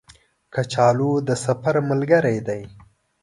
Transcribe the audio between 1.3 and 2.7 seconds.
سفر ملګری دی